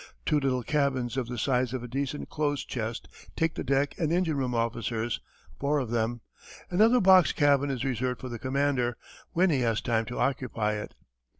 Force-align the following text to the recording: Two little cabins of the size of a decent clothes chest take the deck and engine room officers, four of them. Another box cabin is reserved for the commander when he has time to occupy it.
Two 0.25 0.39
little 0.39 0.63
cabins 0.63 1.15
of 1.15 1.27
the 1.27 1.37
size 1.37 1.73
of 1.75 1.83
a 1.83 1.87
decent 1.87 2.27
clothes 2.27 2.65
chest 2.65 3.07
take 3.35 3.53
the 3.53 3.63
deck 3.63 3.93
and 3.99 4.11
engine 4.11 4.35
room 4.35 4.55
officers, 4.55 5.21
four 5.59 5.77
of 5.77 5.91
them. 5.91 6.21
Another 6.71 6.99
box 6.99 7.31
cabin 7.33 7.69
is 7.69 7.85
reserved 7.85 8.21
for 8.21 8.29
the 8.29 8.39
commander 8.39 8.97
when 9.33 9.51
he 9.51 9.59
has 9.59 9.79
time 9.79 10.05
to 10.05 10.17
occupy 10.17 10.73
it. 10.73 10.95